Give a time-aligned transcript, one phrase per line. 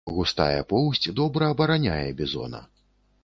[0.13, 2.65] Густая поўсць добра абараняе бізона.